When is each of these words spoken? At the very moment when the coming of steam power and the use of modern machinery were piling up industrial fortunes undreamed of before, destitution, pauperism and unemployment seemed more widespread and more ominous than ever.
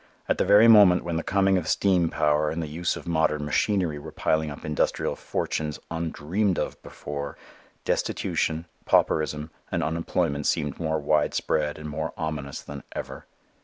At 0.27 0.39
the 0.39 0.45
very 0.45 0.67
moment 0.67 1.03
when 1.03 1.17
the 1.17 1.21
coming 1.21 1.59
of 1.59 1.67
steam 1.67 2.09
power 2.09 2.49
and 2.49 2.59
the 2.59 2.65
use 2.67 2.95
of 2.95 3.05
modern 3.07 3.45
machinery 3.45 3.99
were 3.99 4.11
piling 4.11 4.49
up 4.49 4.65
industrial 4.65 5.15
fortunes 5.15 5.77
undreamed 5.91 6.57
of 6.57 6.81
before, 6.81 7.37
destitution, 7.85 8.65
pauperism 8.85 9.51
and 9.71 9.83
unemployment 9.83 10.47
seemed 10.47 10.79
more 10.79 10.97
widespread 10.97 11.77
and 11.77 11.87
more 11.87 12.13
ominous 12.17 12.61
than 12.61 12.81
ever. 12.93 13.27